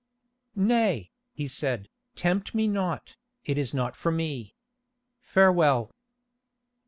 [0.55, 4.55] "Nay," he said, "tempt me not, it is not for me.
[5.19, 5.91] Farewell."